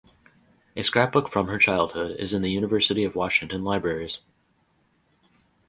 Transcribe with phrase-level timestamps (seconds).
[0.75, 4.21] A scrapbook from her childhood is in the University of Washington Libraries.